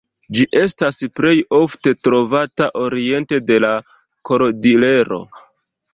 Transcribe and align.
Ĝi 0.35 0.45
estas 0.59 0.97
plej 1.19 1.33
ofte 1.57 1.93
trovata 2.07 2.71
oriente 2.85 3.41
de 3.51 3.61
la 3.67 3.75
Kordilero. 4.31 5.25